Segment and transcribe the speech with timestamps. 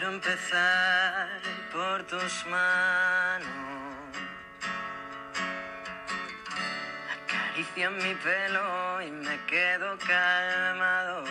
[0.00, 1.28] empezar
[1.70, 3.48] por tus manos.
[7.12, 11.24] Acarician mi pelo y me quedo calmado.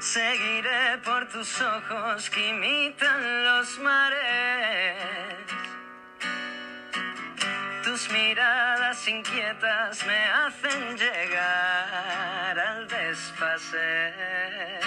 [0.00, 4.96] Seguiré por tus ojos que imitan los mares.
[7.84, 14.85] Tus miradas inquietas me hacen llegar al desfase.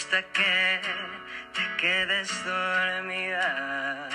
[0.00, 0.80] Gusta que
[1.52, 4.08] te quedes dormida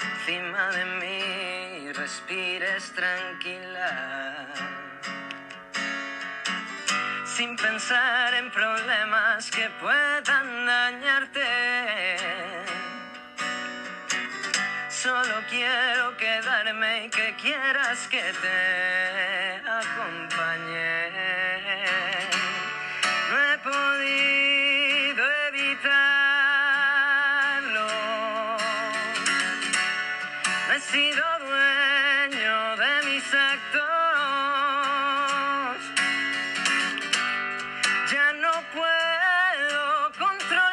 [0.00, 4.46] encima de mí respires tranquila.
[7.26, 12.16] Sin pensar en problemas que puedan dañarte.
[14.88, 20.99] Solo quiero quedarme y que quieras que te acompañe.
[30.80, 33.80] He sido dueño de mis actos.
[38.10, 40.70] Ya no puedo controlarlo.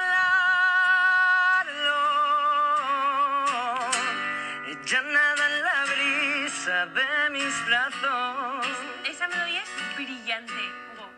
[4.85, 8.65] Ya nada en la brisa de mis brazos.
[9.05, 10.53] Esa melodía es brillante,
[10.93, 11.09] Hugo.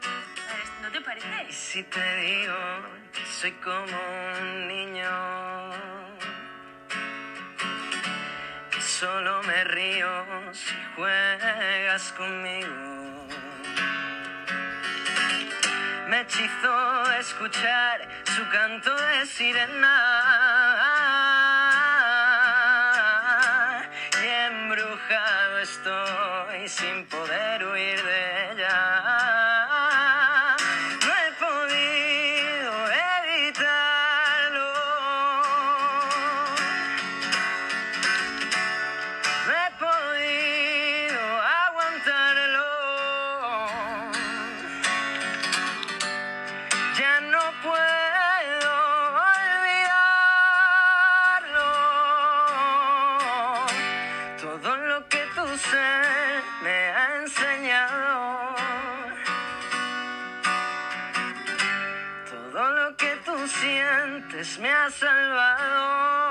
[0.82, 1.52] ¿No te Y parece?
[1.54, 2.56] si te digo
[3.14, 3.98] que soy como
[4.42, 5.69] un niño,
[9.00, 13.28] solo me río si juegas conmigo.
[16.10, 19.96] Me hechizó escuchar su canto de sirena.
[24.22, 28.09] Y embrujado estoy sin poder huir de
[55.60, 58.56] ser me ha enseñado.
[62.30, 66.29] Todo lo que tú sientes me ha salvado.